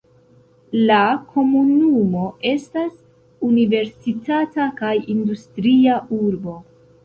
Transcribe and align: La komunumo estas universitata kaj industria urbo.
La 0.91 1.01
komunumo 1.33 2.23
estas 2.53 2.97
universitata 3.51 4.69
kaj 4.83 4.97
industria 5.17 6.03
urbo. 6.23 6.61